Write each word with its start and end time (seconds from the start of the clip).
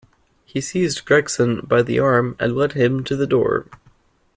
He 0.45 0.61
seized 0.61 1.05
Gregson 1.05 1.59
by 1.59 1.83
the 1.83 1.99
arm 1.99 2.35
and 2.39 2.55
led 2.55 2.71
him 2.71 3.03
to 3.03 3.15
the 3.15 3.27
door. 3.27 3.67